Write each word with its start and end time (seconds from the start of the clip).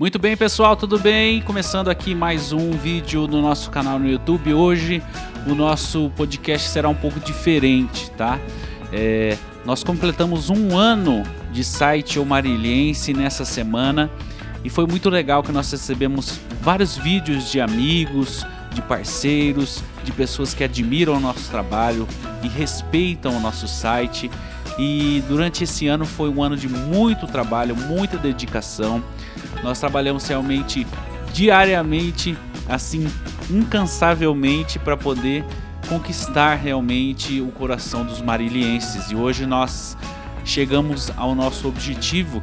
Muito 0.00 0.16
bem, 0.16 0.36
pessoal, 0.36 0.76
tudo 0.76 0.96
bem? 0.96 1.42
Começando 1.42 1.88
aqui 1.88 2.14
mais 2.14 2.52
um 2.52 2.70
vídeo 2.70 3.26
no 3.26 3.42
nosso 3.42 3.68
canal 3.68 3.98
no 3.98 4.08
YouTube. 4.08 4.54
Hoje 4.54 5.02
o 5.44 5.56
nosso 5.56 6.08
podcast 6.14 6.68
será 6.68 6.88
um 6.88 6.94
pouco 6.94 7.18
diferente, 7.18 8.08
tá? 8.12 8.38
É, 8.92 9.36
nós 9.64 9.82
completamos 9.82 10.50
um 10.50 10.78
ano 10.78 11.24
de 11.50 11.64
site 11.64 12.16
Omarilhense 12.20 13.12
nessa 13.12 13.44
semana 13.44 14.08
e 14.62 14.70
foi 14.70 14.86
muito 14.86 15.10
legal 15.10 15.42
que 15.42 15.50
nós 15.50 15.68
recebemos 15.68 16.38
vários 16.60 16.96
vídeos 16.96 17.50
de 17.50 17.60
amigos, 17.60 18.46
de 18.72 18.80
parceiros, 18.80 19.82
de 20.04 20.12
pessoas 20.12 20.54
que 20.54 20.62
admiram 20.62 21.16
o 21.16 21.20
nosso 21.20 21.50
trabalho 21.50 22.06
e 22.44 22.46
respeitam 22.46 23.36
o 23.36 23.40
nosso 23.40 23.66
site. 23.66 24.30
E 24.78 25.24
durante 25.26 25.64
esse 25.64 25.88
ano 25.88 26.06
foi 26.06 26.28
um 26.28 26.40
ano 26.40 26.56
de 26.56 26.68
muito 26.68 27.26
trabalho, 27.26 27.74
muita 27.74 28.16
dedicação. 28.16 29.02
Nós 29.62 29.78
trabalhamos 29.78 30.26
realmente 30.26 30.86
diariamente, 31.32 32.36
assim, 32.68 33.06
incansavelmente 33.50 34.78
para 34.78 34.96
poder 34.96 35.44
conquistar 35.88 36.56
realmente 36.56 37.40
o 37.40 37.48
coração 37.48 38.04
dos 38.04 38.20
marilienses. 38.20 39.10
E 39.10 39.16
hoje 39.16 39.46
nós 39.46 39.96
chegamos 40.44 41.10
ao 41.16 41.34
nosso 41.34 41.68
objetivo. 41.68 42.42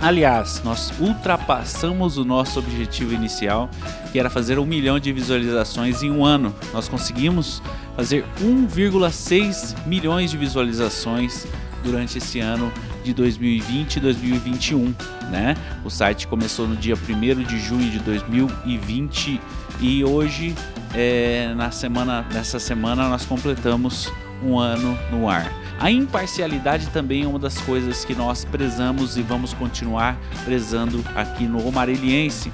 Aliás, 0.00 0.60
nós 0.64 0.92
ultrapassamos 0.98 2.18
o 2.18 2.24
nosso 2.24 2.58
objetivo 2.58 3.14
inicial, 3.14 3.70
que 4.10 4.18
era 4.18 4.28
fazer 4.28 4.58
um 4.58 4.66
milhão 4.66 4.98
de 4.98 5.12
visualizações 5.12 6.02
em 6.02 6.10
um 6.10 6.24
ano. 6.24 6.52
Nós 6.72 6.88
conseguimos 6.88 7.62
fazer 7.94 8.24
1,6 8.40 9.76
milhões 9.86 10.30
de 10.32 10.36
visualizações 10.36 11.46
durante 11.84 12.18
esse 12.18 12.40
ano 12.40 12.72
de 13.02 13.12
2020 13.12 13.96
e 13.96 14.00
2021, 14.00 14.94
né? 15.30 15.56
O 15.84 15.90
site 15.90 16.26
começou 16.26 16.66
no 16.66 16.76
dia 16.76 16.94
1 16.94 17.42
de 17.42 17.58
junho 17.58 17.90
de 17.90 17.98
2020 17.98 19.40
e 19.80 20.04
hoje, 20.04 20.54
é, 20.94 21.52
na 21.56 21.70
semana, 21.70 22.24
nessa 22.32 22.58
semana, 22.58 23.08
nós 23.08 23.24
completamos 23.24 24.12
um 24.44 24.58
ano 24.58 24.98
no 25.10 25.28
ar. 25.28 25.52
A 25.80 25.90
imparcialidade 25.90 26.86
também 26.88 27.24
é 27.24 27.26
uma 27.26 27.38
das 27.38 27.58
coisas 27.58 28.04
que 28.04 28.14
nós 28.14 28.44
prezamos 28.44 29.16
e 29.16 29.22
vamos 29.22 29.52
continuar 29.52 30.16
prezando 30.44 31.04
aqui 31.14 31.44
no 31.44 31.58
Romareliense, 31.58 32.52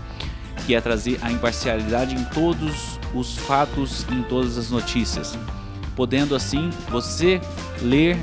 que 0.65 0.75
é 0.75 0.81
trazer 0.81 1.19
a 1.23 1.31
imparcialidade 1.31 2.15
em 2.15 2.25
todos 2.25 2.99
os 3.15 3.37
fatos, 3.37 4.07
em 4.11 4.23
todas 4.23 4.57
as 4.57 4.71
notícias, 4.71 5.39
podendo 5.95 6.35
assim 6.35 6.71
você 6.89 7.41
ler 7.83 8.17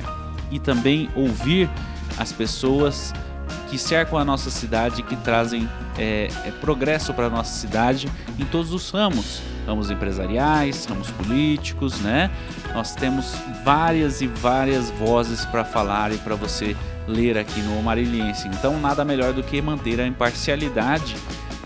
e 0.52 0.60
também 0.60 1.10
ouvir 1.16 1.70
as 2.18 2.32
pessoas 2.32 3.14
que 3.70 3.78
cercam 3.78 4.18
a 4.18 4.26
nossa 4.26 4.50
cidade, 4.50 5.04
que 5.04 5.16
trazem 5.18 5.70
é, 5.98 6.30
é, 6.46 6.52
progresso 6.52 7.14
para 7.14 7.28
a 7.28 7.30
nossa 7.30 7.60
cidade 7.60 8.10
em 8.40 8.46
todos 8.46 8.72
os 8.74 8.90
ramos, 8.90 9.42
ramos 9.66 9.90
empresariais, 9.90 10.86
ramos 10.86 11.10
políticos, 11.12 12.00
né? 12.00 12.30
Nós 12.74 12.96
temos 12.96 13.34
várias 13.64 14.22
e 14.22 14.28
várias 14.28 14.90
vozes 14.92 15.46
para 15.46 15.64
falar 15.64 16.12
e 16.14 16.18
para 16.18 16.36
você 16.36 16.76
ler 17.08 17.38
aqui 17.38 17.60
no 17.62 17.82
Marilhense. 17.82 18.48
Então, 18.48 18.80
nada 18.80 19.06
melhor 19.06 19.34
do 19.34 19.44
que 19.44 19.62
manter 19.62 20.00
a 20.00 20.08
imparcialidade 20.08 21.16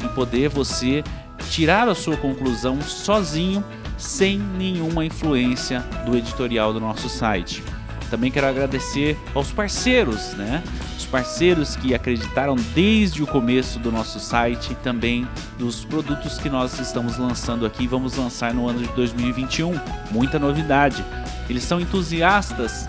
e 0.03 0.07
poder 0.09 0.49
você 0.49 1.03
tirar 1.49 1.87
a 1.89 1.95
sua 1.95 2.15
conclusão 2.17 2.81
sozinho, 2.81 3.63
sem 3.97 4.37
nenhuma 4.37 5.03
influência 5.03 5.81
do 6.05 6.15
editorial 6.15 6.71
do 6.71 6.79
nosso 6.79 7.09
site. 7.09 7.63
Também 8.09 8.31
quero 8.31 8.47
agradecer 8.47 9.17
aos 9.33 9.51
parceiros, 9.51 10.33
né? 10.33 10.63
Os 10.97 11.05
parceiros 11.05 11.75
que 11.75 11.93
acreditaram 11.93 12.55
desde 12.73 13.21
o 13.21 13.27
começo 13.27 13.79
do 13.79 13.91
nosso 13.91 14.19
site 14.19 14.71
e 14.71 14.75
também 14.75 15.27
dos 15.57 15.85
produtos 15.85 16.37
que 16.39 16.49
nós 16.49 16.79
estamos 16.79 17.17
lançando 17.17 17.65
aqui 17.65 17.87
vamos 17.87 18.15
lançar 18.15 18.53
no 18.53 18.67
ano 18.67 18.79
de 18.79 18.87
2021. 18.93 19.79
Muita 20.11 20.39
novidade. 20.39 21.03
Eles 21.49 21.63
são 21.63 21.79
entusiastas 21.79 22.87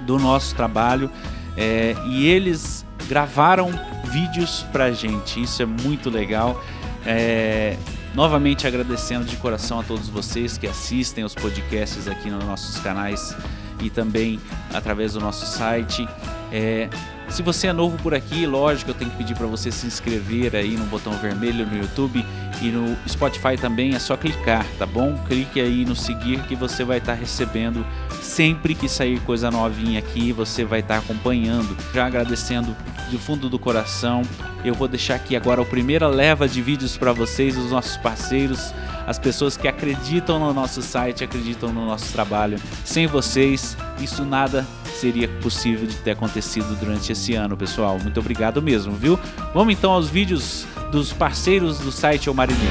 do 0.00 0.18
nosso 0.18 0.54
trabalho 0.54 1.10
é, 1.56 1.94
e 2.06 2.26
eles 2.26 2.84
gravaram 3.08 3.70
vídeos 4.10 4.64
pra 4.72 4.92
gente. 4.92 5.42
Isso 5.42 5.62
é 5.62 5.66
muito 5.66 6.10
legal. 6.10 6.62
É, 7.04 7.76
novamente 8.14 8.66
agradecendo 8.66 9.24
de 9.24 9.36
coração 9.36 9.80
a 9.80 9.82
todos 9.82 10.08
vocês 10.08 10.56
que 10.56 10.66
assistem 10.66 11.22
os 11.22 11.34
podcasts 11.34 12.08
aqui 12.08 12.30
nos 12.30 12.44
nossos 12.44 12.78
canais 12.78 13.36
e 13.80 13.90
também 13.90 14.40
através 14.72 15.12
do 15.14 15.20
nosso 15.20 15.46
site. 15.46 16.08
É, 16.52 16.88
se 17.28 17.42
você 17.42 17.66
é 17.66 17.72
novo 17.72 17.96
por 17.98 18.14
aqui, 18.14 18.46
lógico, 18.46 18.90
eu 18.90 18.94
tenho 18.94 19.10
que 19.10 19.16
pedir 19.16 19.34
para 19.34 19.46
você 19.46 19.70
se 19.70 19.86
inscrever 19.86 20.54
aí 20.54 20.76
no 20.76 20.84
botão 20.86 21.12
vermelho 21.14 21.66
no 21.66 21.76
YouTube 21.76 22.24
e 22.60 22.70
no 22.70 22.96
Spotify 23.08 23.56
também, 23.60 23.94
é 23.94 23.98
só 23.98 24.16
clicar, 24.16 24.64
tá 24.78 24.86
bom? 24.86 25.16
Clique 25.26 25.60
aí 25.60 25.84
no 25.84 25.94
seguir 25.94 26.40
que 26.44 26.54
você 26.54 26.84
vai 26.84 26.98
estar 26.98 27.14
tá 27.14 27.18
recebendo 27.18 27.84
sempre 28.20 28.74
que 28.74 28.88
sair 28.88 29.20
coisa 29.20 29.50
novinha 29.50 29.98
aqui, 29.98 30.32
você 30.32 30.64
vai 30.64 30.80
estar 30.80 30.94
tá 30.94 31.00
acompanhando. 31.00 31.76
Já 31.92 32.06
agradecendo 32.06 32.76
do 33.10 33.18
fundo 33.18 33.48
do 33.48 33.58
coração, 33.58 34.22
eu 34.64 34.74
vou 34.74 34.88
deixar 34.88 35.16
aqui 35.16 35.36
agora 35.36 35.62
a 35.62 35.64
primeira 35.64 36.08
leva 36.08 36.48
de 36.48 36.60
vídeos 36.60 36.96
para 36.96 37.12
vocês, 37.12 37.56
os 37.56 37.70
nossos 37.70 37.96
parceiros 37.98 38.72
as 39.06 39.20
pessoas 39.20 39.56
que 39.56 39.68
acreditam 39.68 40.40
no 40.40 40.52
nosso 40.52 40.82
site, 40.82 41.22
acreditam 41.22 41.72
no 41.72 41.86
nosso 41.86 42.12
trabalho. 42.12 42.58
Sem 42.84 43.06
vocês, 43.06 43.76
isso 44.00 44.24
nada 44.24 44.66
seria 44.84 45.28
possível 45.28 45.86
de 45.86 45.94
ter 45.98 46.10
acontecido 46.10 46.76
durante 46.80 47.12
esse 47.12 47.34
ano, 47.34 47.56
pessoal. 47.56 47.98
Muito 48.00 48.18
obrigado 48.18 48.60
mesmo, 48.60 48.92
viu? 48.92 49.18
Vamos 49.54 49.74
então 49.74 49.92
aos 49.92 50.08
vídeos 50.08 50.66
dos 50.90 51.12
parceiros 51.12 51.78
do 51.78 51.92
site 51.92 52.30
O 52.30 52.34
Marinense. 52.34 52.64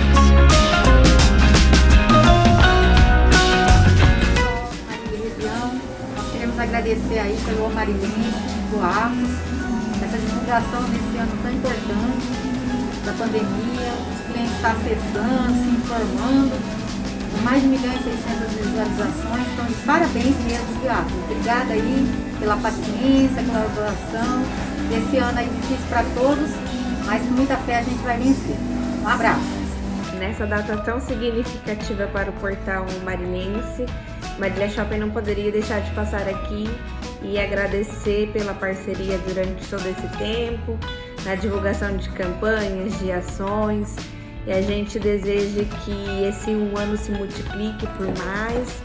Agradecer 6.58 7.20
aí 7.20 7.38
pelo 7.46 7.70
Marinense, 7.74 8.10
do 8.72 8.82
Arcos, 8.84 9.30
essa 10.04 10.18
divulgação 10.18 10.82
nesse 10.90 11.18
ano 11.18 11.32
tão 11.42 11.52
importante 11.54 12.28
da 13.06 13.14
pandemia, 13.14 13.94
os 14.12 14.34
clientes 14.34 14.56
estão 14.56 14.72
acessando, 14.72 15.54
se 15.54 15.70
informando, 15.70 16.52
mais 17.44 17.62
de 17.62 17.68
1 17.68 17.72
milhão 17.72 17.94
e 17.94 18.04
600 18.04 18.54
visualizações, 18.56 19.48
então 19.54 19.66
parabéns 19.86 20.36
mesmo, 20.44 20.82
Viato. 20.82 21.14
Obrigada 21.30 21.74
aí 21.74 22.36
pela 22.40 22.58
paciência, 22.58 23.44
pela 23.44 23.68
doação. 23.76 24.44
Esse 24.92 25.18
ano 25.18 25.40
aí 25.40 25.48
difícil 25.48 25.86
para 25.88 26.04
todos, 26.16 26.50
mas 27.06 27.22
com 27.24 27.34
muita 27.34 27.58
fé 27.58 27.78
a 27.78 27.82
gente 27.84 28.04
vai 28.04 28.18
vencer. 28.18 28.56
Um 29.04 29.08
abraço. 29.08 29.66
Nessa 30.20 30.46
data 30.46 30.78
tão 30.78 31.00
significativa 31.00 32.08
para 32.08 32.30
o 32.30 32.34
portal 32.34 32.86
marinense, 33.04 33.86
Marília 34.40 34.70
Shopping 34.70 34.98
não 34.98 35.12
poderia 35.12 35.52
deixar 35.52 35.82
de 35.82 35.92
passar 35.92 36.28
aqui 36.28 36.70
e 37.22 37.40
agradecer 37.40 38.30
pela 38.32 38.54
parceria 38.54 39.18
durante 39.20 39.68
todo 39.68 39.86
esse 39.88 40.08
tempo, 40.18 40.78
na 41.24 41.36
divulgação 41.36 41.96
de 41.98 42.10
campanhas, 42.10 42.98
de 43.00 43.12
ações. 43.12 43.96
E 44.46 44.52
a 44.52 44.62
gente 44.62 45.00
deseja 45.00 45.64
que 45.84 46.24
esse 46.24 46.52
um 46.52 46.78
ano 46.78 46.98
se 46.98 47.12
multiplique 47.12 47.88
por 47.98 48.08
mais. 48.26 48.82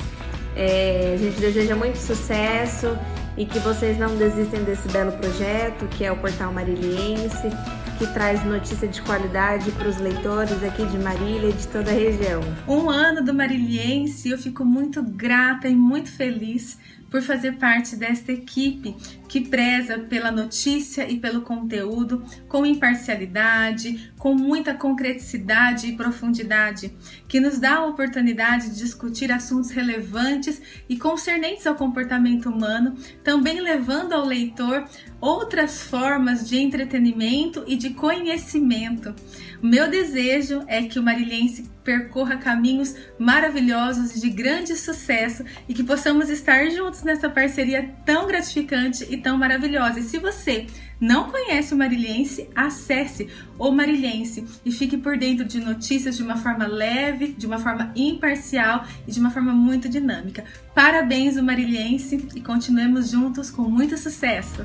É, 0.56 1.12
a 1.14 1.16
gente 1.18 1.40
deseja 1.40 1.76
muito 1.76 1.96
sucesso 1.96 2.96
e 3.36 3.44
que 3.44 3.58
vocês 3.60 3.98
não 3.98 4.16
desistem 4.16 4.64
desse 4.64 4.88
belo 4.88 5.12
projeto 5.12 5.86
que 5.88 6.04
é 6.04 6.10
o 6.10 6.16
Portal 6.16 6.52
Mariliense, 6.52 7.50
que 8.00 8.06
traz 8.14 8.42
notícia 8.46 8.88
de 8.88 9.02
qualidade 9.02 9.70
para 9.72 9.86
os 9.86 9.98
leitores 9.98 10.64
aqui 10.64 10.86
de 10.86 10.96
Marília 10.96 11.50
e 11.50 11.52
de 11.52 11.68
toda 11.68 11.90
a 11.90 11.94
região. 11.94 12.40
Um 12.66 12.88
ano 12.88 13.22
do 13.22 13.34
Mariliense, 13.34 14.30
eu 14.30 14.38
fico 14.38 14.64
muito 14.64 15.02
grata 15.02 15.68
e 15.68 15.76
muito 15.76 16.10
feliz 16.10 16.78
por 17.10 17.20
fazer 17.20 17.56
parte 17.56 17.96
desta 17.96 18.32
equipe 18.32 18.96
que 19.28 19.40
preza 19.40 19.98
pela 19.98 20.30
notícia 20.30 21.08
e 21.10 21.18
pelo 21.18 21.42
conteúdo 21.42 22.24
com 22.48 22.64
imparcialidade, 22.64 24.12
com 24.18 24.34
muita 24.34 24.74
concreticidade 24.74 25.86
e 25.86 25.96
profundidade, 25.96 26.92
que 27.28 27.40
nos 27.40 27.58
dá 27.58 27.76
a 27.76 27.86
oportunidade 27.86 28.70
de 28.70 28.78
discutir 28.78 29.30
assuntos 29.30 29.70
relevantes 29.70 30.60
e 30.88 30.96
concernentes 30.96 31.66
ao 31.66 31.74
comportamento 31.74 32.48
humano, 32.48 32.96
também 33.22 33.60
levando 33.60 34.12
ao 34.12 34.24
leitor 34.24 34.84
outras 35.20 35.82
formas 35.82 36.48
de 36.48 36.58
entretenimento 36.58 37.64
e 37.66 37.76
de 37.76 37.90
conhecimento. 37.90 39.14
Meu 39.62 39.90
desejo 39.90 40.62
é 40.66 40.82
que 40.82 40.98
o 40.98 41.02
marilhense 41.02 41.70
percorra 41.84 42.36
caminhos 42.36 42.94
maravilhosos 43.18 44.20
de 44.20 44.30
grande 44.30 44.74
sucesso 44.76 45.44
e 45.68 45.74
que 45.74 45.84
possamos 45.84 46.30
estar 46.30 46.70
juntos 46.70 47.02
nessa 47.02 47.28
parceria 47.28 47.94
tão 48.06 48.26
gratificante 48.26 49.06
e 49.10 49.16
tão 49.16 49.36
maravilhosa. 49.36 50.00
E 50.00 50.02
se 50.02 50.18
você 50.18 50.66
não 51.00 51.30
conhece 51.30 51.72
o 51.72 51.76
Marilhense, 51.76 52.48
acesse 52.54 53.28
o 53.58 53.70
Marilhense 53.70 54.44
e 54.64 54.70
fique 54.70 54.96
por 54.96 55.16
dentro 55.16 55.44
de 55.44 55.58
notícias 55.58 56.16
de 56.16 56.22
uma 56.22 56.36
forma 56.36 56.66
leve, 56.66 57.28
de 57.28 57.46
uma 57.46 57.58
forma 57.58 57.92
imparcial 57.96 58.84
e 59.08 59.10
de 59.10 59.18
uma 59.18 59.30
forma 59.30 59.52
muito 59.52 59.88
dinâmica. 59.88 60.44
Parabéns, 60.74 61.36
o 61.36 61.42
Marilhense, 61.42 62.28
e 62.34 62.40
continuemos 62.40 63.10
juntos 63.10 63.50
com 63.50 63.62
muito 63.62 63.96
sucesso! 63.96 64.64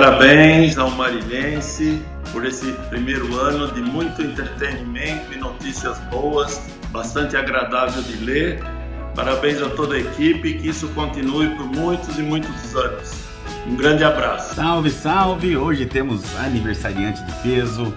Parabéns 0.00 0.78
ao 0.78 0.90
Marilhense 0.92 2.00
por 2.32 2.46
esse 2.46 2.72
primeiro 2.88 3.38
ano 3.38 3.70
de 3.70 3.82
muito 3.82 4.22
entretenimento 4.22 5.30
e 5.30 5.36
notícias 5.36 5.98
boas, 6.10 6.58
bastante 6.90 7.36
agradável 7.36 8.02
de 8.04 8.16
ler. 8.24 8.64
Parabéns 9.14 9.60
a 9.60 9.68
toda 9.68 9.96
a 9.96 9.98
equipe, 9.98 10.54
que 10.54 10.68
isso 10.70 10.88
continue 10.94 11.50
por 11.50 11.66
muitos 11.66 12.18
e 12.18 12.22
muitos 12.22 12.74
anos. 12.74 13.12
Um 13.66 13.76
grande 13.76 14.02
abraço. 14.02 14.54
Salve, 14.54 14.88
salve! 14.88 15.54
Hoje 15.54 15.84
temos 15.84 16.24
aniversariante 16.38 17.22
de 17.22 17.32
peso, 17.42 17.92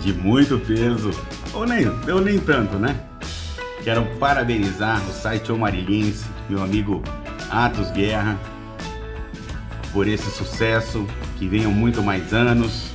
de 0.00 0.12
muito 0.12 0.58
peso, 0.58 1.10
ou 1.54 1.64
nem, 1.64 1.88
ou 1.88 2.20
nem 2.20 2.38
tanto, 2.38 2.76
né? 2.76 2.94
Quero 3.82 4.04
parabenizar 4.18 5.00
o 5.08 5.10
site 5.10 5.50
O 5.50 5.56
Marilhense, 5.56 6.26
meu 6.50 6.62
amigo 6.62 7.02
Atos 7.50 7.90
Guerra, 7.92 8.38
por 9.90 10.06
esse 10.06 10.30
sucesso, 10.30 11.06
que 11.40 11.48
venham 11.48 11.72
muito 11.72 12.02
mais 12.02 12.34
anos, 12.34 12.90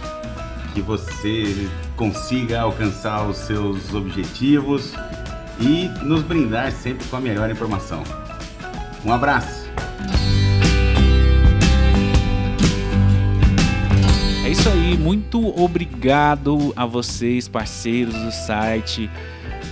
que 0.76 0.80
você 0.80 1.68
consiga 1.96 2.62
alcançar 2.62 3.28
os 3.28 3.38
seus 3.38 3.92
objetivos 3.92 4.94
e 5.60 5.88
nos 6.04 6.22
brindar 6.22 6.72
sempre 6.72 7.08
com 7.08 7.16
a 7.16 7.20
melhor 7.20 7.50
informação. 7.50 8.04
Um 9.04 9.12
abraço! 9.12 9.66
É 14.46 14.50
isso 14.50 14.70
aí, 14.70 14.96
muito 14.96 15.60
obrigado 15.60 16.72
a 16.76 16.86
vocês, 16.86 17.48
parceiros 17.48 18.14
do 18.14 18.32
site, 18.32 19.10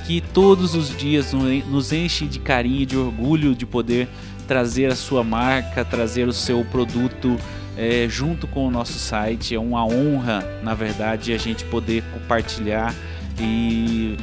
que 0.07 0.19
todos 0.19 0.73
os 0.73 0.89
dias 0.97 1.31
nos 1.31 1.93
enche 1.93 2.25
de 2.25 2.39
carinho 2.39 2.81
e 2.81 2.85
de 2.87 2.97
orgulho 2.97 3.53
de 3.53 3.67
poder 3.67 4.09
trazer 4.47 4.91
a 4.91 4.95
sua 4.95 5.23
marca, 5.23 5.85
trazer 5.85 6.27
o 6.27 6.33
seu 6.33 6.65
produto 6.65 7.37
é, 7.77 8.07
junto 8.09 8.47
com 8.47 8.67
o 8.67 8.71
nosso 8.71 8.99
site. 8.99 9.55
É 9.55 9.59
uma 9.59 9.85
honra, 9.85 10.43
na 10.63 10.73
verdade, 10.73 11.33
a 11.33 11.37
gente 11.37 11.63
poder 11.65 12.03
compartilhar 12.13 12.93
e 13.39 14.17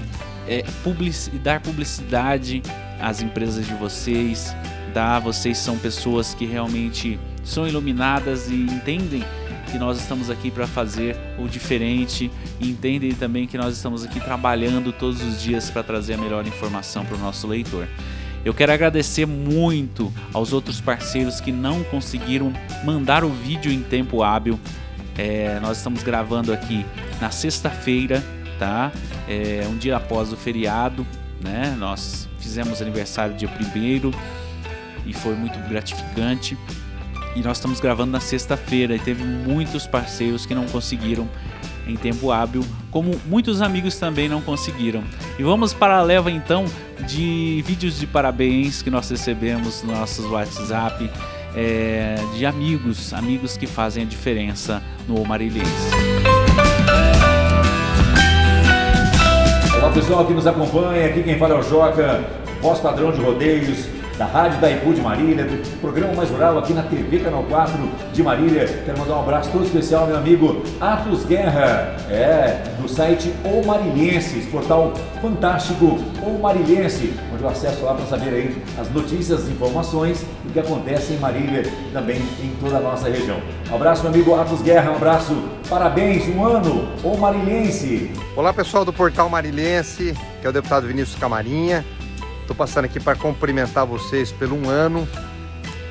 é, 0.46 0.64
dar 1.42 1.60
publicidade 1.60 2.62
às 3.00 3.22
empresas 3.22 3.66
de 3.66 3.74
vocês. 3.74 4.54
Tá? 4.94 5.18
Vocês 5.18 5.58
são 5.58 5.78
pessoas 5.78 6.34
que 6.34 6.44
realmente 6.44 7.18
são 7.44 7.66
iluminadas 7.66 8.50
e 8.50 8.54
entendem 8.54 9.24
que 9.70 9.78
nós 9.78 10.00
estamos 10.00 10.28
aqui 10.28 10.50
para 10.50 10.66
fazer 10.66 11.16
o 11.38 11.46
diferente 11.46 12.30
e 12.58 12.70
entendem 12.70 13.12
também 13.12 13.46
que 13.46 13.56
nós 13.56 13.76
estamos 13.76 14.04
aqui 14.04 14.18
trabalhando 14.20 14.92
todos 14.92 15.22
os 15.22 15.40
dias 15.40 15.70
para 15.70 15.82
trazer 15.82 16.14
a 16.14 16.18
melhor 16.18 16.44
informação 16.46 17.04
para 17.04 17.16
o 17.16 17.20
nosso 17.20 17.46
leitor. 17.46 17.86
Eu 18.44 18.54
quero 18.54 18.72
agradecer 18.72 19.26
muito 19.26 20.12
aos 20.32 20.52
outros 20.52 20.80
parceiros 20.80 21.40
que 21.40 21.52
não 21.52 21.84
conseguiram 21.84 22.52
mandar 22.84 23.22
o 23.22 23.28
vídeo 23.28 23.70
em 23.70 23.82
tempo 23.82 24.22
hábil. 24.22 24.58
É, 25.18 25.60
nós 25.60 25.76
estamos 25.76 26.02
gravando 26.02 26.52
aqui 26.52 26.86
na 27.20 27.30
sexta-feira, 27.30 28.24
tá? 28.58 28.90
É, 29.28 29.66
um 29.68 29.76
dia 29.76 29.96
após 29.96 30.32
o 30.32 30.36
feriado, 30.36 31.06
né? 31.42 31.76
Nós 31.78 32.28
fizemos 32.38 32.80
aniversário 32.80 33.34
dia 33.34 33.48
primeiro 33.48 34.10
e 35.04 35.12
foi 35.12 35.34
muito 35.34 35.58
gratificante. 35.68 36.56
E 37.36 37.40
nós 37.40 37.58
estamos 37.58 37.78
gravando 37.78 38.10
na 38.10 38.20
sexta-feira 38.20 38.96
e 38.96 38.98
teve 38.98 39.22
muitos 39.22 39.86
parceiros 39.86 40.46
que 40.46 40.54
não 40.54 40.66
conseguiram 40.66 41.28
em 41.90 41.96
tempo 41.96 42.30
hábil, 42.30 42.64
como 42.90 43.20
muitos 43.26 43.60
amigos 43.60 43.96
também 43.96 44.28
não 44.28 44.40
conseguiram. 44.40 45.02
E 45.38 45.42
vamos 45.42 45.74
para 45.74 45.98
a 45.98 46.02
leva 46.02 46.30
então 46.30 46.64
de 47.06 47.62
vídeos 47.66 47.98
de 47.98 48.06
parabéns 48.06 48.82
que 48.82 48.90
nós 48.90 49.08
recebemos 49.10 49.82
nos 49.82 49.98
nossos 49.98 50.24
WhatsApp 50.26 51.10
é, 51.54 52.16
de 52.36 52.46
amigos, 52.46 53.12
amigos 53.12 53.56
que 53.56 53.66
fazem 53.66 54.04
a 54.04 54.06
diferença 54.06 54.82
no 55.08 55.24
Marilhense. 55.24 55.70
Olá 59.76 59.90
pessoal 59.92 60.26
que 60.26 60.32
nos 60.32 60.46
acompanha, 60.46 61.06
aqui 61.06 61.22
quem 61.22 61.38
fala 61.38 61.54
é 61.54 61.58
o 61.58 61.62
Joca, 61.62 62.24
voz 62.60 62.78
padrão 62.80 63.12
de 63.12 63.20
rodeios 63.20 63.99
da 64.20 64.26
Rádio 64.26 64.60
da 64.60 64.70
Ipu 64.70 64.92
de 64.92 65.00
Marília, 65.00 65.46
do 65.46 65.80
programa 65.80 66.12
Mais 66.12 66.28
Rural 66.28 66.58
aqui 66.58 66.74
na 66.74 66.82
TV 66.82 67.20
Canal 67.20 67.42
4 67.44 67.72
de 68.12 68.22
Marília. 68.22 68.66
Quero 68.84 68.98
mandar 68.98 69.16
um 69.16 69.20
abraço 69.20 69.50
todo 69.50 69.64
especial 69.64 70.06
meu 70.06 70.18
amigo 70.18 70.62
Atos 70.78 71.24
Guerra, 71.24 71.96
é, 72.10 72.62
do 72.78 72.86
site 72.86 73.32
O 73.42 73.66
Marilhenses, 73.66 74.44
portal 74.44 74.92
fantástico 75.22 75.98
O 76.22 76.38
Marilhense, 76.38 77.14
onde 77.32 77.42
eu 77.42 77.48
acesso 77.48 77.82
lá 77.82 77.94
para 77.94 78.04
saber 78.04 78.28
aí 78.28 78.62
as 78.78 78.90
notícias, 78.90 79.48
informações 79.48 80.22
do 80.44 80.52
que 80.52 80.60
acontece 80.60 81.14
em 81.14 81.18
Marília 81.18 81.62
e 81.62 81.90
também 81.90 82.18
em 82.18 82.54
toda 82.60 82.76
a 82.76 82.80
nossa 82.80 83.08
região. 83.08 83.40
Um 83.70 83.74
abraço, 83.74 84.02
meu 84.02 84.12
amigo 84.12 84.34
Atos 84.34 84.60
Guerra, 84.60 84.90
um 84.90 84.96
abraço, 84.96 85.34
parabéns, 85.66 86.28
um 86.28 86.44
ano, 86.44 86.90
O 87.02 87.16
Marilhense. 87.16 88.12
Olá 88.36 88.52
pessoal 88.52 88.84
do 88.84 88.92
portal 88.92 89.30
Marilhense, 89.30 90.14
que 90.42 90.46
é 90.46 90.50
o 90.50 90.52
deputado 90.52 90.86
Vinícius 90.86 91.18
Camarinha. 91.18 91.82
Estou 92.50 92.66
passando 92.66 92.86
aqui 92.86 92.98
para 92.98 93.16
cumprimentar 93.16 93.86
vocês 93.86 94.32
pelo 94.32 94.56
um 94.56 94.68
ano 94.68 95.08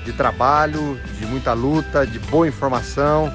de 0.03 0.11
trabalho, 0.11 0.99
de 1.17 1.25
muita 1.25 1.53
luta, 1.53 2.05
de 2.05 2.19
boa 2.19 2.45
informação 2.49 3.33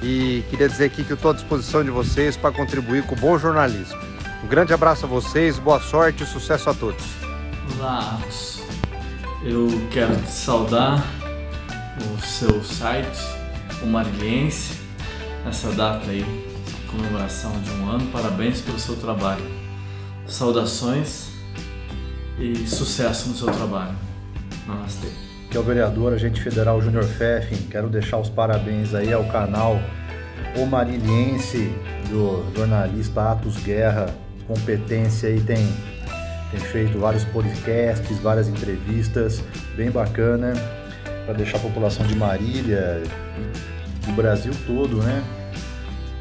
e 0.00 0.44
queria 0.48 0.68
dizer 0.68 0.84
aqui 0.84 1.02
que 1.02 1.10
eu 1.10 1.16
estou 1.16 1.32
à 1.32 1.34
disposição 1.34 1.82
de 1.82 1.90
vocês 1.90 2.36
para 2.36 2.52
contribuir 2.52 3.02
com 3.02 3.16
o 3.16 3.18
bom 3.18 3.36
jornalismo. 3.36 3.98
Um 4.44 4.46
grande 4.46 4.72
abraço 4.72 5.04
a 5.04 5.08
vocês, 5.08 5.58
boa 5.58 5.80
sorte 5.80 6.22
e 6.22 6.26
sucesso 6.26 6.70
a 6.70 6.74
todos. 6.74 7.04
Olá, 7.76 8.20
eu 9.42 9.66
quero 9.90 10.14
te 10.14 10.30
saudar 10.30 11.04
o 11.98 12.22
seu 12.24 12.62
site, 12.62 13.18
o 13.82 13.86
Marilhense, 13.86 14.78
nessa 15.44 15.72
data 15.72 16.08
aí, 16.08 16.24
comemoração 16.88 17.50
de 17.62 17.70
um 17.72 17.90
ano. 17.90 18.06
Parabéns 18.12 18.60
pelo 18.60 18.78
seu 18.78 18.94
trabalho. 18.94 19.44
Saudações 20.28 21.33
e 22.38 22.66
sucesso 22.66 23.28
no 23.28 23.34
seu 23.34 23.48
trabalho. 23.48 23.94
Namastê. 24.66 25.08
Que 25.50 25.56
é 25.56 25.60
o 25.60 25.62
vereador, 25.62 26.12
agente 26.12 26.40
federal 26.40 26.80
Júnior 26.80 27.04
Feffin. 27.04 27.56
Quero 27.70 27.88
deixar 27.88 28.18
os 28.18 28.28
parabéns 28.28 28.94
aí 28.94 29.12
ao 29.12 29.24
canal 29.24 29.78
O 30.56 30.66
Marilhense, 30.66 31.72
do 32.10 32.44
jornalista 32.56 33.32
Atos 33.32 33.56
Guerra. 33.58 34.06
Competência 34.46 35.28
aí 35.28 35.40
tem, 35.40 35.64
tem 36.50 36.60
feito 36.60 36.98
vários 36.98 37.24
podcasts, 37.24 38.18
várias 38.18 38.48
entrevistas, 38.48 39.42
bem 39.76 39.90
bacana, 39.90 40.52
para 41.24 41.34
deixar 41.34 41.58
a 41.58 41.60
população 41.60 42.06
de 42.06 42.16
Marília 42.16 43.02
e 44.02 44.06
do 44.06 44.12
Brasil 44.12 44.52
todo, 44.66 45.02
né? 45.02 45.22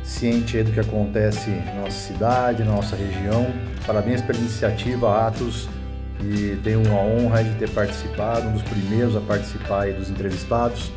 Ciente 0.04 0.62
do 0.63 0.71
que 0.71 0.80
acontece 0.80 1.50
na 1.50 1.81
nossa 1.81 2.07
cidade, 2.07 2.63
na 2.63 2.71
nossa 2.71 2.95
região. 2.95 3.48
Parabéns 3.86 4.21
pela 4.21 4.38
iniciativa, 4.38 5.27
Atos 5.27 5.67
e 6.24 6.60
tenho 6.63 6.82
a 6.92 7.01
honra 7.01 7.44
de 7.44 7.53
ter 7.56 7.70
participado, 7.70 8.48
um 8.48 8.53
dos 8.53 8.63
primeiros 8.63 9.15
a 9.15 9.22
participar 9.22 9.92
dos 9.94 10.10
entrevistados 10.10 10.92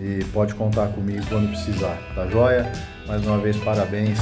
e 0.00 0.24
pode 0.32 0.54
contar 0.54 0.88
comigo 0.88 1.24
quando 1.28 1.48
precisar, 1.48 1.98
tá 2.14 2.26
joia? 2.26 2.70
Mais 3.06 3.24
uma 3.24 3.38
vez, 3.38 3.56
parabéns. 3.58 4.18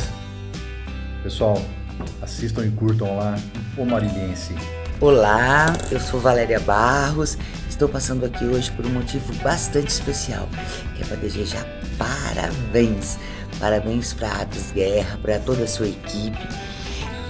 Pessoal, 1.23 1.61
assistam 2.23 2.67
e 2.67 2.71
curtam 2.71 3.17
lá 3.17 3.35
o 3.77 3.85
Marilhense. 3.85 4.55
Olá, 5.01 5.73
eu 5.91 5.99
sou 5.99 6.21
Valéria 6.21 6.61
Barros, 6.61 7.37
estou 7.69 7.89
passando 7.89 8.25
aqui 8.25 8.45
hoje 8.45 8.71
por 8.73 8.87
um 8.87 8.91
motivo 8.91 9.35
bastante 9.43 9.89
especial, 9.89 10.49
que 10.97 11.03
é 11.03 11.07
para 11.07 11.17
desejar 11.17 11.67
parabéns, 11.99 13.19
parabéns 13.59 14.13
para 14.13 14.29
Atos 14.29 14.71
Guerra, 14.73 15.19
para 15.21 15.39
toda 15.39 15.65
a 15.65 15.67
sua 15.67 15.89
equipe, 15.89 16.49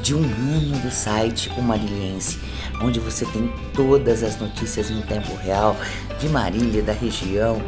de 0.04 0.14
um 0.14 0.22
ano 0.22 0.78
do 0.80 0.90
site 0.90 1.50
O 1.56 1.62
Marilhense 1.62 2.38
onde 2.82 3.00
você 3.00 3.24
tem 3.24 3.50
todas 3.74 4.22
as 4.22 4.38
notícias 4.38 4.90
em 4.90 5.00
tempo 5.02 5.34
real 5.36 5.74
de 6.20 6.28
Marília, 6.28 6.82
da 6.82 6.92
região, 6.92 7.60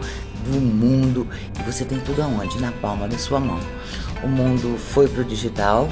do 0.45 0.61
mundo, 0.61 1.27
e 1.59 1.63
você 1.63 1.85
tem 1.85 1.99
tudo 2.01 2.23
aonde? 2.23 2.61
Na 2.61 2.73
palma 2.73 3.09
da 3.09 3.19
sua 3.19 3.41
mão. 3.41 3.59
O 4.23 4.29
mundo 4.29 4.77
foi 4.79 5.09
pro 5.09 5.25
digital, 5.25 5.89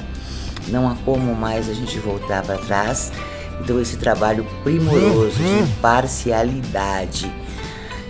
não 0.68 0.88
há 0.88 0.94
como 1.04 1.34
mais 1.34 1.68
a 1.68 1.72
gente 1.72 1.98
voltar 1.98 2.42
para 2.42 2.58
trás. 2.58 3.10
Então 3.60 3.80
esse 3.80 3.96
trabalho 3.96 4.46
primoroso 4.62 5.36
de 5.36 5.60
imparcialidade 5.60 7.32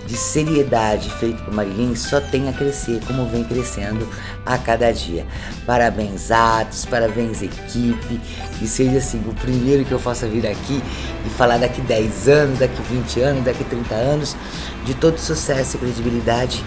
de 0.07 0.17
seriedade 0.17 1.11
feito 1.19 1.43
por 1.43 1.55
Marilyn 1.55 1.95
só 1.95 2.21
tem 2.21 2.49
a 2.49 2.53
crescer, 2.53 3.01
como 3.07 3.27
vem 3.27 3.45
crescendo 3.45 4.07
a 4.45 4.59
cada 4.59 4.93
dia. 4.93 5.27
Parabéns, 5.67 6.31
Atos, 6.31 6.85
parabéns, 6.85 7.43
equipe. 7.43 8.21
Que 8.59 8.67
seja 8.67 8.99
assim, 8.99 9.23
o 9.27 9.35
primeiro 9.35 9.85
que 9.85 9.93
eu 9.93 9.99
faça 9.99 10.27
vir 10.27 10.47
aqui 10.47 10.83
e 11.27 11.31
falar 11.31 11.59
daqui 11.59 11.81
10 11.81 12.29
anos, 12.29 12.59
daqui 12.59 12.81
20 12.83 13.21
anos, 13.21 13.45
daqui 13.45 13.65
30 13.65 13.95
anos, 13.95 14.37
de 14.85 14.95
todo 14.95 15.19
sucesso 15.19 15.77
e 15.77 15.81
credibilidade 15.81 16.63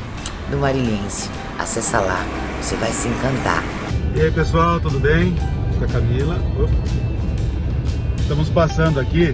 do 0.50 0.58
Marilhense. 0.58 1.30
Acessa 1.60 2.00
lá, 2.00 2.26
você 2.62 2.76
vai 2.76 2.92
se 2.92 3.08
encantar. 3.08 3.64
E 4.16 4.22
aí 4.22 4.32
pessoal, 4.32 4.80
tudo 4.80 5.00
bem? 5.00 5.36
Com 5.78 5.86
a 5.86 5.88
Camila. 5.88 6.40
Estamos 8.20 8.50
passando 8.50 9.00
aqui 9.00 9.34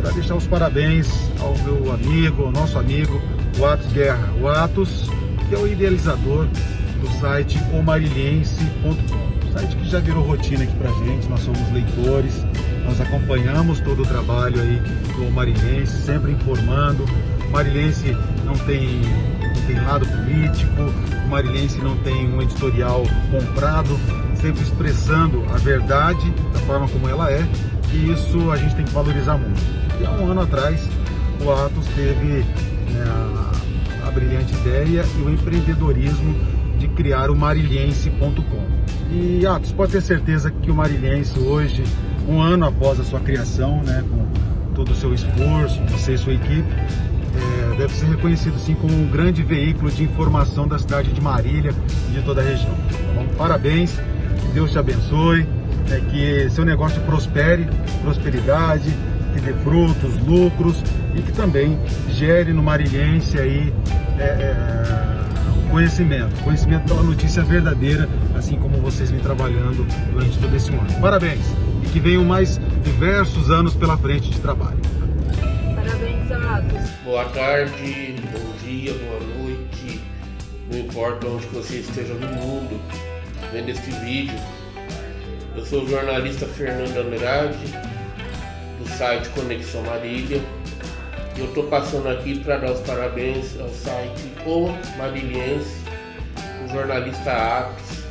para 0.00 0.10
deixar 0.12 0.34
os 0.34 0.46
parabéns 0.46 1.08
ao 1.40 1.56
meu 1.58 1.92
amigo, 1.92 2.44
ao 2.44 2.52
nosso 2.52 2.78
amigo, 2.78 3.20
o 3.58 3.64
Atos 3.64 3.92
Guerra. 3.92 4.32
O 4.40 4.48
Atos 4.48 5.10
que 5.48 5.54
é 5.54 5.58
o 5.58 5.66
idealizador 5.66 6.46
do 7.00 7.08
site 7.20 7.58
omariliense.com. 7.72 9.52
Site 9.52 9.76
que 9.76 9.88
já 9.88 10.00
virou 10.00 10.24
rotina 10.24 10.64
aqui 10.64 10.76
pra 10.76 10.90
gente, 10.90 11.28
nós 11.28 11.40
somos 11.40 11.72
leitores, 11.72 12.44
nós 12.84 13.00
acompanhamos 13.00 13.80
todo 13.80 14.02
o 14.02 14.06
trabalho 14.06 14.60
aí 14.60 14.80
do 15.14 15.30
Marilhense, 15.30 16.02
sempre 16.02 16.32
informando. 16.32 17.04
O 17.48 17.50
Marilhense 17.50 18.16
não 18.44 18.54
tem, 18.54 19.00
não 19.40 19.62
tem 19.66 19.80
lado 19.84 20.06
político, 20.06 20.82
o 21.24 21.28
Marilhense 21.28 21.78
não 21.78 21.96
tem 21.98 22.28
um 22.34 22.42
editorial 22.42 23.04
comprado, 23.30 23.98
sempre 24.40 24.62
expressando 24.62 25.44
a 25.52 25.56
verdade 25.56 26.30
da 26.52 26.58
forma 26.60 26.88
como 26.88 27.08
ela 27.08 27.30
é, 27.30 27.46
e 27.92 28.12
isso 28.12 28.50
a 28.50 28.56
gente 28.56 28.74
tem 28.74 28.84
que 28.84 28.92
valorizar 28.92 29.38
muito. 29.38 29.85
E 30.00 30.04
há 30.04 30.10
um 30.10 30.30
ano 30.30 30.42
atrás, 30.42 30.80
o 31.44 31.50
Atos 31.50 31.86
teve 31.94 32.44
né, 32.92 33.04
a, 34.04 34.08
a 34.08 34.10
brilhante 34.10 34.54
ideia 34.54 35.04
e 35.18 35.22
o 35.22 35.30
empreendedorismo 35.30 36.34
de 36.78 36.88
criar 36.88 37.30
o 37.30 37.36
marilhense.com. 37.36 38.76
E 39.10 39.46
Atos, 39.46 39.72
pode 39.72 39.92
ter 39.92 40.02
certeza 40.02 40.50
que 40.50 40.70
o 40.70 40.74
Marilhense 40.74 41.38
hoje, 41.38 41.84
um 42.28 42.40
ano 42.40 42.66
após 42.66 42.98
a 43.00 43.04
sua 43.04 43.20
criação, 43.20 43.82
né, 43.82 44.04
com 44.10 44.74
todo 44.74 44.90
o 44.90 44.94
seu 44.94 45.14
esforço, 45.14 45.80
você 45.84 46.14
e 46.14 46.18
sua 46.18 46.34
equipe, 46.34 46.68
é, 47.36 47.76
deve 47.76 47.94
ser 47.94 48.06
reconhecido 48.06 48.58
sim 48.58 48.74
como 48.74 48.92
um 48.94 49.08
grande 49.08 49.42
veículo 49.42 49.90
de 49.90 50.02
informação 50.02 50.66
da 50.66 50.78
cidade 50.78 51.12
de 51.12 51.20
Marília 51.20 51.72
e 52.10 52.12
de 52.14 52.22
toda 52.22 52.40
a 52.40 52.44
região. 52.44 52.74
Tá 52.74 53.24
Parabéns, 53.38 53.92
que 53.92 54.48
Deus 54.52 54.70
te 54.72 54.78
abençoe, 54.78 55.46
é, 55.90 56.00
que 56.10 56.50
seu 56.50 56.64
negócio 56.64 57.00
prospere, 57.02 57.66
prosperidade, 58.02 58.92
que 59.36 59.42
dê 59.42 59.52
frutos, 59.62 60.16
lucros 60.26 60.82
e 61.14 61.20
que 61.20 61.32
também 61.32 61.78
gere 62.08 62.52
no 62.52 62.62
Marilhense 62.62 63.38
aí 63.38 63.72
é, 64.18 64.22
é, 64.22 65.70
conhecimento, 65.70 66.42
conhecimento 66.42 66.84
pela 66.86 67.02
notícia 67.02 67.42
verdadeira, 67.42 68.08
assim 68.34 68.56
como 68.56 68.78
vocês 68.78 69.10
vêm 69.10 69.20
trabalhando 69.20 69.86
durante 70.12 70.38
todo 70.38 70.56
esse 70.56 70.70
ano. 70.70 70.86
Parabéns 71.00 71.44
e 71.84 71.88
que 71.88 72.00
venham 72.00 72.24
mais 72.24 72.58
diversos 72.82 73.50
anos 73.50 73.74
pela 73.74 73.96
frente 73.98 74.30
de 74.30 74.40
trabalho. 74.40 74.78
Parabéns, 75.74 76.32
Atos. 76.32 76.90
Boa 77.04 77.24
tarde, 77.26 78.16
bom 78.32 78.66
dia, 78.66 78.94
boa 78.94 79.20
noite, 79.38 80.00
não 80.70 80.78
importa 80.78 81.26
onde 81.26 81.46
você 81.48 81.80
esteja 81.80 82.14
no 82.14 82.26
mundo 82.28 82.80
vendo 83.52 83.68
este 83.68 83.90
vídeo. 83.90 84.38
Eu 85.54 85.64
sou 85.64 85.84
o 85.84 85.88
jornalista 85.88 86.46
Fernando 86.46 86.96
Andrade, 86.98 87.95
do 88.78 88.88
site 88.88 89.28
Conexão 89.30 89.82
Marília. 89.82 90.40
Eu 91.36 91.46
estou 91.46 91.64
passando 91.64 92.08
aqui 92.08 92.38
para 92.40 92.56
dar 92.58 92.72
os 92.72 92.80
parabéns 92.80 93.58
ao 93.60 93.68
site 93.68 94.32
O 94.46 94.68
Mariliense, 94.96 95.76
o 96.64 96.72
jornalista 96.72 97.30
Atos, 97.30 98.04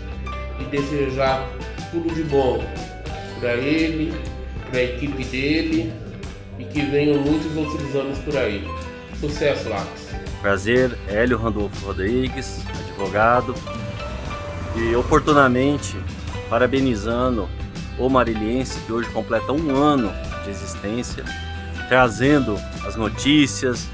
e 0.60 0.63
desejar 0.65 1.48
tudo 1.91 2.13
de 2.13 2.24
bom 2.24 2.63
para 3.39 3.53
ele, 3.55 4.13
para 4.69 4.79
a 4.79 4.84
equipe 4.84 5.24
dele 5.25 5.93
e 6.60 6.65
que 6.65 6.81
venham 6.81 7.19
muitos 7.22 7.55
outros 7.57 7.95
anos 7.95 8.17
por 8.19 8.38
aí. 8.38 8.63
Sucesso, 9.19 9.74
Atos! 9.74 10.05
Prazer, 10.41 10.95
Hélio 11.07 11.38
Randolfo 11.38 11.86
Rodrigues, 11.88 12.63
advogado, 12.79 13.55
e 14.75 14.95
oportunamente 14.95 15.95
parabenizando 16.50 17.50
o 17.98 18.10
Mariliense, 18.10 18.79
que 18.81 18.91
hoje 18.91 19.10
completa 19.10 19.51
um 19.51 19.75
ano 19.75 20.13
de 20.46 20.52
existência, 20.52 21.25
trazendo 21.90 22.58
as 22.88 22.96
notícias, 22.96 23.90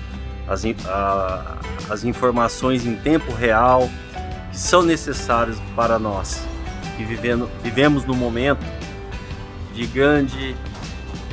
as, 0.47 0.63
a, 0.85 1.57
as 1.89 2.03
informações 2.03 2.85
em 2.85 2.95
tempo 2.95 3.33
real 3.33 3.89
que 4.51 4.57
são 4.57 4.83
necessárias 4.83 5.57
para 5.75 5.97
nós, 5.97 6.45
que 6.97 7.03
vivendo, 7.03 7.49
vivemos 7.63 8.05
num 8.05 8.15
momento 8.15 8.65
de 9.73 9.87
grande 9.87 10.55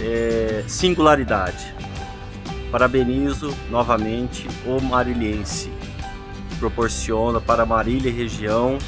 é, 0.00 0.64
singularidade. 0.66 1.74
Parabenizo 2.70 3.54
novamente 3.70 4.46
o 4.64 4.80
Mariliense, 4.80 5.72
que 6.50 6.56
proporciona 6.56 7.40
para 7.40 7.66
Marília 7.66 8.10
e 8.10 8.12
região 8.12 8.78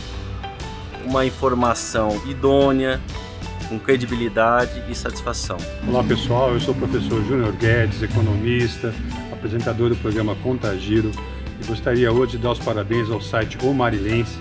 uma 1.05 1.25
informação 1.25 2.21
idônea, 2.27 3.01
com 3.71 3.79
credibilidade 3.79 4.83
e 4.89 4.95
satisfação. 4.97 5.57
Olá 5.87 6.03
pessoal, 6.03 6.53
eu 6.53 6.61
sou 6.61 6.75
o 6.75 6.77
professor 6.77 7.25
Júnior 7.25 7.53
Guedes, 7.53 8.03
economista, 8.03 8.93
apresentador 9.33 9.89
do 9.89 9.97
programa 9.97 10.35
Contagiro 10.35 11.13
e 11.63 11.67
gostaria 11.67 12.13
hoje 12.13 12.33
de 12.33 12.39
dar 12.39 12.51
os 12.51 12.59
parabéns 12.59 13.09
ao 13.09 13.21
site 13.21 13.57
O 13.63 13.73
Marilense, 13.73 14.39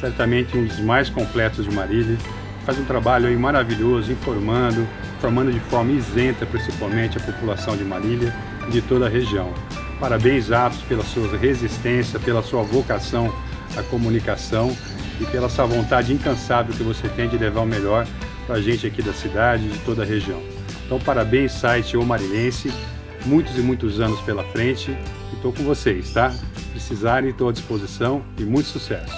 certamente 0.00 0.56
um 0.56 0.64
dos 0.64 0.80
mais 0.80 1.10
completos 1.10 1.66
de 1.66 1.74
Marília, 1.74 2.16
que 2.16 2.64
faz 2.64 2.78
um 2.78 2.84
trabalho 2.86 3.28
aí 3.28 3.36
maravilhoso 3.36 4.10
informando, 4.10 4.88
informando 5.18 5.52
de 5.52 5.60
forma 5.60 5.92
isenta 5.92 6.46
principalmente 6.46 7.18
a 7.18 7.20
população 7.20 7.76
de 7.76 7.84
Marília 7.84 8.34
e 8.66 8.70
de 8.70 8.80
toda 8.80 9.06
a 9.06 9.08
região. 9.10 9.52
Parabéns, 10.00 10.50
Atos, 10.50 10.80
pela 10.88 11.04
sua 11.04 11.36
resistência, 11.36 12.18
pela 12.18 12.42
sua 12.42 12.62
vocação 12.62 13.30
à 13.76 13.82
comunicação 13.82 14.74
e 15.20 15.26
pela 15.26 15.48
essa 15.48 15.66
vontade 15.66 16.14
incansável 16.14 16.74
que 16.74 16.82
você 16.82 17.06
tem 17.10 17.28
de 17.28 17.36
levar 17.36 17.60
o 17.60 17.66
melhor 17.66 18.06
para 18.50 18.58
a 18.58 18.60
gente 18.60 18.84
aqui 18.84 19.00
da 19.00 19.12
cidade 19.12 19.68
de 19.68 19.78
toda 19.84 20.02
a 20.02 20.04
região. 20.04 20.42
Então, 20.84 20.98
parabéns, 20.98 21.52
site 21.52 21.96
O 21.96 22.04
Marilense, 22.04 22.72
muitos 23.24 23.56
e 23.56 23.60
muitos 23.60 24.00
anos 24.00 24.20
pela 24.22 24.42
frente 24.42 24.90
e 24.90 25.36
estou 25.36 25.52
com 25.52 25.62
vocês, 25.62 26.12
tá? 26.12 26.34
Precisarem, 26.72 27.30
estou 27.30 27.48
à 27.48 27.52
disposição 27.52 28.24
e 28.36 28.42
muito 28.42 28.68
sucesso. 28.68 29.14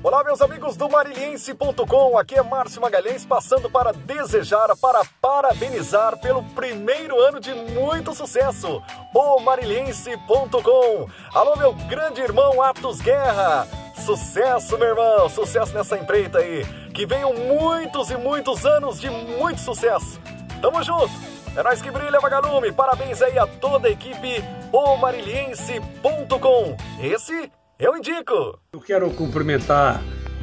Olá, 0.00 0.22
meus 0.22 0.40
amigos 0.40 0.76
do 0.76 0.88
Mariliense.com, 0.88 2.16
aqui 2.16 2.36
é 2.36 2.42
Márcio 2.44 2.80
Magalhães 2.80 3.26
passando 3.26 3.68
para 3.68 3.90
desejar, 3.90 4.68
para 4.76 5.02
parabenizar 5.20 6.16
pelo 6.20 6.44
primeiro 6.44 7.20
ano 7.20 7.40
de 7.40 7.52
muito 7.52 8.14
sucesso, 8.14 8.80
o 9.12 9.40
Mariliense.com. 9.40 11.08
Alô, 11.34 11.56
meu 11.56 11.72
grande 11.88 12.20
irmão 12.20 12.62
Atos 12.62 13.00
Guerra, 13.00 13.66
sucesso, 14.06 14.78
meu 14.78 14.90
irmão, 14.90 15.28
sucesso 15.28 15.74
nessa 15.74 15.98
empreita 15.98 16.38
aí, 16.38 16.64
que 16.98 17.06
venham 17.06 17.32
muitos 17.32 18.10
e 18.10 18.16
muitos 18.16 18.66
anos 18.66 19.00
de 19.00 19.08
muito 19.08 19.60
sucesso. 19.60 20.20
Tamo 20.60 20.82
junto, 20.82 21.12
é 21.54 21.62
nós 21.62 21.80
que 21.80 21.92
brilha, 21.92 22.18
vagalume, 22.18 22.72
parabéns 22.72 23.22
aí 23.22 23.38
a 23.38 23.46
toda 23.46 23.86
a 23.86 23.90
equipe, 23.92 24.42
o 24.72 24.96
Mariliense.com. 24.96 26.76
Esse 27.00 27.52
eu 27.78 27.96
indico! 27.96 28.58
Eu 28.72 28.80
quero 28.80 29.08
cumprimentar 29.10 30.02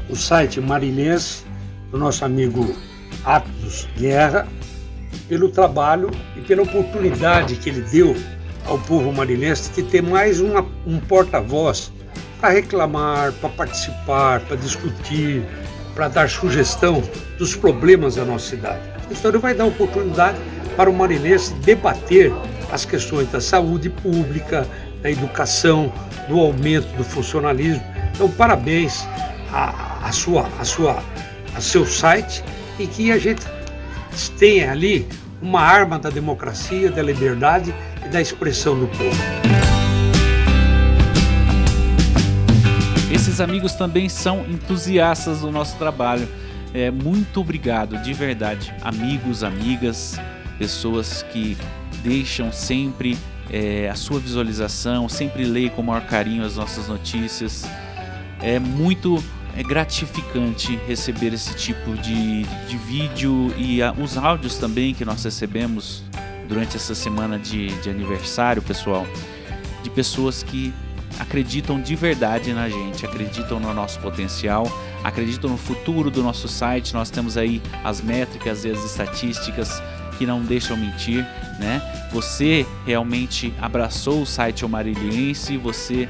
o 0.09 0.15
site 0.15 0.61
marinense, 0.61 1.45
do 1.91 1.97
nosso 1.97 2.23
amigo 2.23 2.73
Atos 3.25 3.89
Guerra, 3.97 4.47
pelo 5.27 5.49
trabalho 5.49 6.09
e 6.37 6.41
pela 6.41 6.63
oportunidade 6.63 7.57
que 7.57 7.69
ele 7.69 7.81
deu 7.81 8.15
ao 8.65 8.79
povo 8.79 9.11
marinense 9.11 9.73
de 9.73 9.83
ter 9.83 10.01
mais 10.01 10.39
uma, 10.39 10.65
um 10.87 11.01
porta-voz 11.01 11.91
para 12.39 12.51
reclamar, 12.51 13.33
para 13.33 13.49
participar, 13.49 14.39
para 14.39 14.55
discutir, 14.55 15.43
para 15.95 16.09
dar 16.09 16.29
sugestão 16.29 17.01
dos 17.37 17.55
problemas 17.55 18.15
da 18.15 18.25
nossa 18.25 18.49
cidade. 18.49 18.81
Então 19.09 19.31
ele 19.31 19.37
vai 19.39 19.55
dar 19.55 19.65
oportunidade 19.65 20.37
para 20.75 20.89
o 20.89 20.93
marinense 20.93 21.53
debater 21.55 22.31
as 22.71 22.85
questões 22.85 23.31
da 23.31 23.39
saúde 23.39 23.89
pública, 23.89 24.67
da 25.01 25.09
educação, 25.09 25.91
do 26.27 26.39
aumento 26.39 26.87
do 26.97 27.03
funcionalismo. 27.03 27.83
Então, 28.13 28.29
parabéns 28.29 29.07
a, 29.51 30.07
a 30.07 30.11
sua, 30.11 30.49
a 30.59 30.65
sua, 30.65 31.03
a 31.55 31.61
seu 31.61 31.85
site 31.85 32.43
e 32.77 32.85
que 32.87 33.11
a 33.11 33.17
gente 33.17 33.45
tenha 34.37 34.71
ali 34.71 35.07
uma 35.41 35.61
arma 35.61 35.99
da 35.99 36.09
democracia, 36.09 36.91
da 36.91 37.01
liberdade 37.01 37.73
e 38.05 38.09
da 38.09 38.21
expressão 38.21 38.77
do 38.77 38.87
povo. 38.87 39.74
Esses 43.15 43.39
amigos 43.39 43.71
também 43.75 44.09
são 44.09 44.45
entusiastas 44.45 45.39
do 45.39 45.49
nosso 45.49 45.77
trabalho. 45.77 46.27
É, 46.73 46.91
muito 46.91 47.39
obrigado, 47.39 47.97
de 47.99 48.11
verdade, 48.11 48.73
amigos, 48.81 49.41
amigas, 49.41 50.19
pessoas 50.59 51.23
que 51.23 51.57
deixam 52.03 52.51
sempre 52.51 53.17
é, 53.49 53.89
a 53.89 53.95
sua 53.95 54.19
visualização, 54.19 55.07
sempre 55.07 55.45
leia 55.45 55.69
com 55.69 55.81
o 55.81 55.85
maior 55.85 56.05
carinho 56.05 56.43
as 56.43 56.57
nossas 56.57 56.89
notícias. 56.89 57.65
É 58.41 58.59
muito 58.59 59.23
é 59.55 59.63
gratificante 59.63 60.77
receber 60.85 61.33
esse 61.33 61.55
tipo 61.55 61.93
de, 61.93 62.43
de 62.43 62.77
vídeo 62.85 63.53
e 63.57 63.81
a, 63.81 63.93
os 63.93 64.17
áudios 64.17 64.57
também 64.57 64.93
que 64.93 65.05
nós 65.05 65.23
recebemos 65.23 66.03
durante 66.49 66.75
essa 66.75 66.93
semana 66.93 67.39
de, 67.39 67.67
de 67.81 67.89
aniversário, 67.89 68.61
pessoal, 68.61 69.07
de 69.81 69.89
pessoas 69.89 70.43
que 70.43 70.73
acreditam 71.19 71.79
de 71.79 71.95
verdade 71.95 72.53
na 72.53 72.69
gente, 72.69 73.05
acreditam 73.05 73.59
no 73.59 73.73
nosso 73.73 73.99
potencial, 73.99 74.71
acreditam 75.03 75.49
no 75.49 75.57
futuro 75.57 76.11
do 76.11 76.21
nosso 76.21 76.47
site. 76.47 76.93
Nós 76.93 77.09
temos 77.09 77.37
aí 77.37 77.61
as 77.83 78.01
métricas 78.01 78.65
e 78.65 78.71
as 78.71 78.83
estatísticas 78.83 79.81
que 80.17 80.25
não 80.25 80.41
deixam 80.41 80.77
mentir, 80.77 81.25
né? 81.59 81.81
Você 82.11 82.65
realmente 82.85 83.53
abraçou 83.59 84.21
o 84.21 84.25
site 84.25 84.63
Omariliense, 84.63 85.57
você 85.57 86.07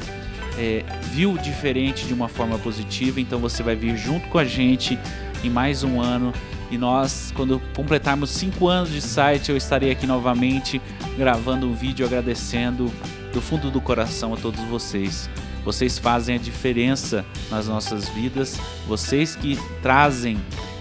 é, 0.57 0.83
viu 1.12 1.38
diferente 1.38 2.05
de 2.05 2.13
uma 2.13 2.27
forma 2.27 2.57
positiva, 2.59 3.19
então 3.19 3.39
você 3.39 3.63
vai 3.63 3.75
vir 3.75 3.97
junto 3.97 4.27
com 4.29 4.38
a 4.38 4.45
gente 4.45 4.97
em 5.43 5.50
mais 5.50 5.83
um 5.83 6.00
ano. 6.00 6.33
E 6.71 6.77
nós, 6.77 7.31
quando 7.35 7.62
completarmos 7.75 8.31
cinco 8.31 8.67
anos 8.67 8.89
de 8.89 9.00
site, 9.00 9.50
eu 9.50 9.57
estarei 9.57 9.91
aqui 9.91 10.07
novamente 10.07 10.81
gravando 11.15 11.67
um 11.67 11.74
vídeo 11.74 12.05
agradecendo 12.05 12.91
do 13.35 13.41
fundo 13.41 13.69
do 13.69 13.81
coração 13.81 14.33
a 14.33 14.37
todos 14.37 14.61
vocês. 14.61 15.29
Vocês 15.65 15.99
fazem 15.99 16.35
a 16.35 16.39
diferença 16.39 17.25
nas 17.51 17.67
nossas 17.67 18.07
vidas, 18.07 18.57
vocês 18.87 19.35
que 19.35 19.59
trazem 19.81 20.37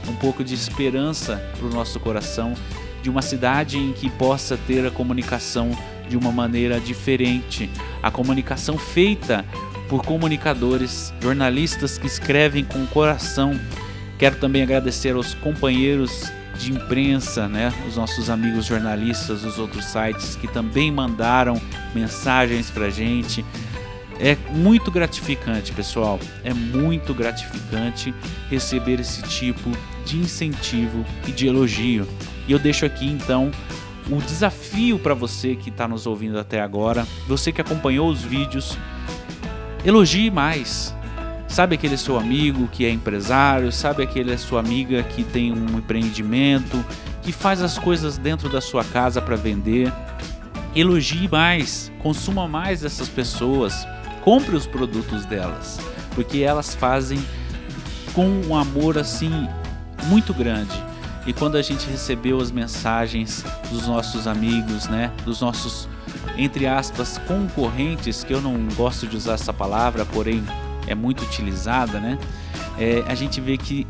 um 0.08 0.14
pouco 0.14 0.44
de 0.44 0.54
esperança 0.54 1.37
para 1.58 1.66
o 1.66 1.70
nosso 1.70 1.99
coração, 1.99 2.54
de 3.02 3.11
uma 3.11 3.23
cidade 3.23 3.76
em 3.76 3.92
que 3.92 4.08
possa 4.08 4.56
ter 4.56 4.87
a 4.87 4.90
comunicação 4.90 5.76
de 6.08 6.16
uma 6.16 6.30
maneira 6.30 6.78
diferente, 6.78 7.68
a 8.00 8.11
comunicação 8.11 8.78
feita 8.78 9.44
por 9.88 10.04
comunicadores, 10.04 11.12
jornalistas 11.20 11.99
que 11.99 12.06
escrevem 12.06 12.64
com 12.64 12.84
o 12.84 12.87
coração. 12.87 13.58
Quero 14.16 14.37
também 14.37 14.62
agradecer 14.62 15.16
aos 15.16 15.34
companheiros 15.34 16.30
de 16.56 16.70
imprensa, 16.70 17.49
né, 17.49 17.73
os 17.88 17.96
nossos 17.96 18.30
amigos 18.30 18.66
jornalistas 18.66 19.42
dos 19.42 19.58
outros 19.58 19.87
sites 19.87 20.37
que 20.37 20.46
também 20.46 20.92
mandaram 20.92 21.61
mensagens 21.95 22.71
para 22.71 22.91
gente. 22.91 23.45
É 24.21 24.37
muito 24.51 24.91
gratificante, 24.91 25.73
pessoal. 25.73 26.19
É 26.43 26.53
muito 26.53 27.13
gratificante 27.15 28.15
receber 28.49 29.01
esse 29.01 29.23
tipo 29.23 29.71
de 30.05 30.19
incentivo 30.19 31.05
e 31.27 31.33
de 31.33 31.47
elogio. 31.47 32.07
E 32.47 32.53
eu 32.53 32.59
deixo 32.59 32.85
aqui 32.87 33.07
então 33.07 33.51
o 34.11 34.21
desafio 34.21 34.99
para 34.99 35.15
você 35.15 35.57
que 35.57 35.71
está 35.71 35.89
nos 35.89 36.07
ouvindo 36.07 36.39
até 36.39 36.61
agora, 36.61 37.07
você 37.27 37.51
que 37.51 37.61
acompanhou 37.61 38.09
os 38.09 38.23
vídeos, 38.23 38.77
elogie 39.85 40.31
mais. 40.31 40.95
Sabe 41.49 41.77
aquele 41.77 41.97
seu 41.97 42.19
amigo 42.19 42.69
que 42.69 42.85
é 42.85 42.91
empresário, 42.91 43.71
sabe 43.71 44.03
aquele 44.03 44.37
sua 44.37 44.59
amiga 44.59 45.03
que 45.05 45.23
tem 45.23 45.53
um 45.53 45.79
empreendimento, 45.79 46.85
que 47.23 47.31
faz 47.31 47.63
as 47.63 47.79
coisas 47.79 48.19
dentro 48.19 48.49
da 48.49 48.61
sua 48.61 48.83
casa 48.85 49.23
para 49.23 49.37
vender. 49.37 49.93
Elogie 50.76 51.28
mais, 51.28 51.93
consuma 52.00 52.49
mais 52.49 52.85
essas 52.85 53.09
pessoas, 53.09 53.87
compre 54.23 54.57
os 54.57 54.66
produtos 54.66 55.25
delas, 55.25 55.78
porque 56.14 56.38
elas 56.38 56.75
fazem 56.75 57.25
com 58.12 58.26
um 58.26 58.57
amor 58.57 58.99
assim 58.99 59.49
muito 60.07 60.35
grande. 60.35 60.75
E 61.26 61.33
quando 61.33 61.57
a 61.57 61.62
gente 61.62 61.88
recebeu 61.88 62.40
as 62.40 62.50
mensagens 62.50 63.45
dos 63.71 63.87
nossos 63.87 64.26
amigos, 64.26 64.88
né, 64.88 65.11
dos 65.25 65.40
nossos 65.40 65.88
entre 66.37 66.66
aspas 66.66 67.19
concorrentes, 67.19 68.25
que 68.25 68.33
eu 68.33 68.40
não 68.40 68.66
gosto 68.75 69.07
de 69.07 69.16
usar 69.16 69.35
essa 69.35 69.52
palavra, 69.52 70.04
porém 70.04 70.45
é 70.87 70.95
muito 70.95 71.23
utilizada, 71.23 72.00
né? 72.00 72.19
É, 72.78 73.04
a 73.07 73.14
gente 73.14 73.40
vê 73.40 73.57
que 73.57 73.87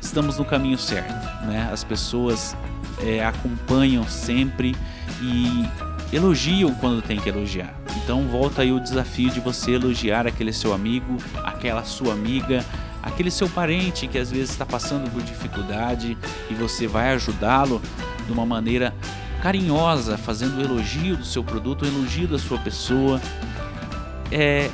estamos 0.00 0.38
no 0.38 0.44
caminho 0.44 0.78
certo, 0.78 1.12
né? 1.46 1.68
As 1.72 1.82
pessoas 1.82 2.56
é, 3.02 3.24
acompanham 3.24 4.06
sempre 4.08 4.76
e 5.20 5.66
elogiam 6.12 6.74
quando 6.74 7.02
tem 7.02 7.18
que 7.18 7.28
elogiar. 7.28 7.74
Então 8.02 8.26
volta 8.28 8.62
aí 8.62 8.72
o 8.72 8.80
desafio 8.80 9.30
de 9.30 9.40
você 9.40 9.72
elogiar 9.72 10.26
aquele 10.26 10.52
seu 10.52 10.72
amigo, 10.72 11.16
aquela 11.44 11.84
sua 11.84 12.12
amiga, 12.12 12.64
aquele 13.02 13.30
seu 13.30 13.48
parente 13.48 14.06
que 14.06 14.18
às 14.18 14.30
vezes 14.30 14.50
está 14.50 14.66
passando 14.66 15.10
por 15.10 15.22
dificuldade 15.22 16.16
e 16.50 16.54
você 16.54 16.86
vai 16.86 17.12
ajudá-lo 17.12 17.80
de 18.26 18.32
uma 18.32 18.44
maneira 18.44 18.94
carinhosa, 19.42 20.18
fazendo 20.18 20.60
elogio 20.60 21.16
do 21.16 21.24
seu 21.24 21.42
produto, 21.42 21.84
elogio 21.84 22.28
da 22.28 22.38
sua 22.38 22.58
pessoa. 22.58 23.20
É 24.30 24.70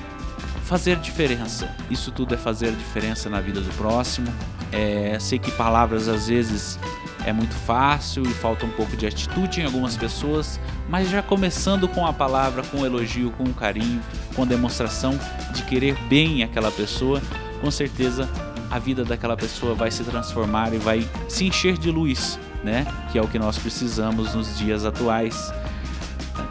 fazer 0.64 0.96
diferença. 0.96 1.72
Isso 1.88 2.10
tudo 2.10 2.34
é 2.34 2.36
fazer 2.36 2.72
diferença 2.72 3.30
na 3.30 3.40
vida 3.40 3.60
do 3.60 3.72
próximo. 3.74 4.26
É, 4.72 5.16
sei 5.20 5.38
que 5.38 5.50
palavras 5.52 6.08
às 6.08 6.28
vezes 6.28 6.78
é 7.24 7.32
muito 7.32 7.54
fácil 7.54 8.22
e 8.22 8.32
falta 8.34 8.64
um 8.64 8.70
pouco 8.70 8.96
de 8.96 9.06
atitude 9.06 9.60
em 9.60 9.64
algumas 9.64 9.96
pessoas, 9.96 10.60
mas 10.88 11.10
já 11.10 11.22
começando 11.22 11.88
com 11.88 12.06
a 12.06 12.12
palavra, 12.12 12.62
com 12.62 12.78
o 12.78 12.86
elogio, 12.86 13.32
com 13.32 13.44
o 13.44 13.54
carinho, 13.54 14.00
com 14.34 14.42
a 14.42 14.46
demonstração 14.46 15.18
de 15.52 15.62
querer 15.64 15.96
bem 16.08 16.44
aquela 16.44 16.70
pessoa, 16.70 17.20
com 17.60 17.70
certeza 17.70 18.28
a 18.70 18.78
vida 18.78 19.04
daquela 19.04 19.36
pessoa 19.36 19.74
vai 19.74 19.90
se 19.90 20.04
transformar 20.04 20.72
e 20.72 20.78
vai 20.78 21.08
se 21.28 21.46
encher 21.46 21.76
de 21.76 21.90
luz, 21.90 22.38
né? 22.62 22.86
Que 23.10 23.18
é 23.18 23.22
o 23.22 23.28
que 23.28 23.38
nós 23.38 23.58
precisamos 23.58 24.34
nos 24.34 24.58
dias 24.58 24.84
atuais. 24.84 25.52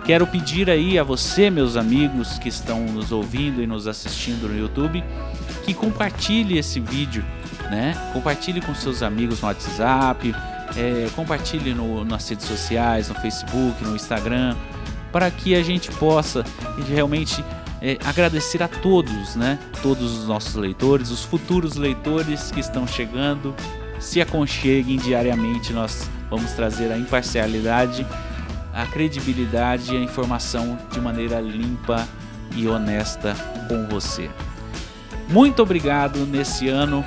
Quero 0.05 0.27
pedir 0.27 0.69
aí 0.69 0.99
a 0.99 1.03
você, 1.03 1.49
meus 1.49 1.75
amigos 1.75 2.37
que 2.37 2.49
estão 2.49 2.85
nos 2.85 3.11
ouvindo 3.11 3.61
e 3.61 3.67
nos 3.67 3.87
assistindo 3.87 4.47
no 4.47 4.57
YouTube, 4.57 5.03
que 5.63 5.73
compartilhe 5.73 6.57
esse 6.57 6.79
vídeo, 6.79 7.25
né? 7.69 7.95
Compartilhe 8.13 8.61
com 8.61 8.73
seus 8.73 9.01
amigos 9.01 9.41
no 9.41 9.47
WhatsApp, 9.47 10.35
é, 10.75 11.07
compartilhe 11.15 11.73
no, 11.73 12.03
nas 12.05 12.27
redes 12.27 12.45
sociais, 12.45 13.09
no 13.09 13.15
Facebook, 13.15 13.83
no 13.83 13.95
Instagram, 13.95 14.55
para 15.11 15.29
que 15.31 15.55
a 15.55 15.63
gente 15.63 15.91
possa 15.91 16.43
realmente 16.87 17.43
é, 17.81 17.97
agradecer 18.05 18.61
a 18.63 18.67
todos, 18.67 19.35
né? 19.35 19.59
Todos 19.81 20.19
os 20.19 20.27
nossos 20.27 20.55
leitores, 20.55 21.11
os 21.11 21.23
futuros 21.23 21.75
leitores 21.75 22.51
que 22.51 22.59
estão 22.59 22.87
chegando, 22.87 23.55
se 23.99 24.21
aconcheguem 24.21 24.97
diariamente. 24.97 25.73
Nós 25.73 26.09
vamos 26.29 26.51
trazer 26.51 26.91
a 26.91 26.97
imparcialidade 26.97 28.05
a 28.75 28.85
credibilidade 28.85 29.93
e 29.93 29.97
a 29.97 30.01
informação 30.01 30.77
de 30.91 30.99
maneira 30.99 31.39
limpa 31.39 32.05
e 32.53 32.67
honesta 32.67 33.33
com 33.69 33.87
você. 33.87 34.29
Muito 35.29 35.63
obrigado 35.63 36.25
nesse 36.25 36.67
ano. 36.67 37.03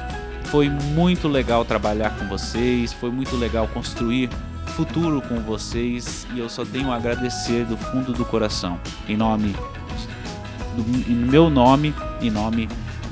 Foi 0.51 0.69
muito 0.69 1.29
legal 1.29 1.65
trabalhar 1.65 2.11
com 2.19 2.27
vocês, 2.27 2.93
foi 2.93 3.11
muito 3.11 3.37
legal 3.37 3.69
construir 3.69 4.31
futuro 4.69 5.21
com 5.21 5.41
vocês 5.41 6.27
e 6.35 6.39
eu 6.39 6.49
só 6.49 6.65
tenho 6.65 6.91
a 6.91 6.97
agradecer 6.97 7.65
do 7.65 7.77
fundo 7.77 8.13
do 8.13 8.25
coração. 8.25 8.79
Em 9.09 9.17
nome 9.17 9.55
do 10.75 11.11
em 11.11 11.15
meu 11.15 11.51
nome, 11.51 11.95
em 12.21 12.31
nome 12.31 12.69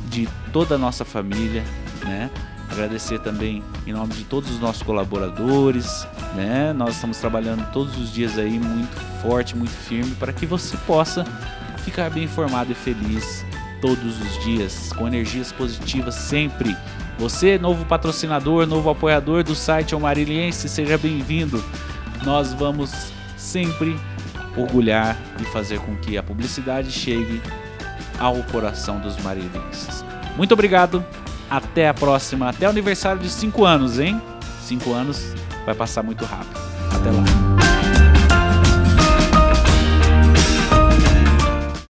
de 0.08 0.28
toda 0.52 0.76
a 0.76 0.78
nossa 0.78 1.04
família, 1.04 1.64
né? 2.04 2.30
Agradecer 2.70 3.18
também 3.20 3.62
em 3.86 3.92
nome 3.92 4.14
de 4.14 4.24
todos 4.24 4.50
os 4.50 4.58
nossos 4.58 4.82
colaboradores, 4.82 6.06
né? 6.34 6.72
Nós 6.72 6.94
estamos 6.94 7.18
trabalhando 7.18 7.70
todos 7.72 7.98
os 7.98 8.12
dias 8.12 8.38
aí 8.38 8.58
muito 8.58 8.96
forte, 9.20 9.56
muito 9.56 9.72
firme 9.72 10.14
para 10.14 10.32
que 10.32 10.46
você 10.46 10.76
possa 10.86 11.24
ficar 11.84 12.10
bem 12.10 12.24
informado 12.24 12.72
e 12.72 12.74
feliz 12.74 13.44
todos 13.80 14.20
os 14.20 14.44
dias, 14.44 14.92
com 14.92 15.06
energias 15.06 15.52
positivas 15.52 16.14
sempre. 16.14 16.76
Você, 17.18 17.58
novo 17.58 17.84
patrocinador, 17.86 18.66
novo 18.66 18.90
apoiador 18.90 19.42
do 19.42 19.54
site 19.54 19.94
Almariliense, 19.94 20.68
seja 20.68 20.98
bem-vindo. 20.98 21.62
Nós 22.24 22.52
vamos 22.52 23.12
sempre 23.36 23.98
orgulhar 24.56 25.16
e 25.40 25.44
fazer 25.44 25.80
com 25.80 25.96
que 25.96 26.18
a 26.18 26.22
publicidade 26.22 26.90
chegue 26.90 27.40
ao 28.18 28.36
coração 28.44 29.00
dos 29.00 29.16
marilhenses. 29.22 30.04
Muito 30.36 30.52
obrigado, 30.52 31.04
até 31.48 31.88
a 31.88 31.94
próxima, 31.94 32.50
até 32.50 32.66
o 32.66 32.70
aniversário 32.70 33.20
de 33.20 33.30
5 33.30 33.64
anos, 33.64 33.98
hein? 33.98 34.20
5 34.62 34.92
anos 34.92 35.32
vai 35.64 35.74
passar 35.74 36.02
muito 36.02 36.24
rápido. 36.24 36.60
Até 36.94 37.10
lá. 37.10 37.35